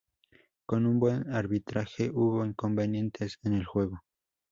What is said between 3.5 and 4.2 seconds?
el juego.